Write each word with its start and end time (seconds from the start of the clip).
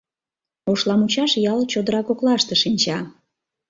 Ошламучаш 0.71 1.31
ял 1.51 1.59
чодыра 1.71 2.01
коклаште 2.07 2.53
шинча. 2.61 2.99